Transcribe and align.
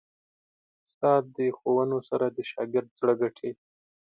استاد 0.87 1.23
د 1.37 1.39
ښوونو 1.57 1.97
سره 2.09 2.25
د 2.35 2.37
شاګرد 2.51 2.89
زړه 2.99 3.13
ګټي. 3.21 3.51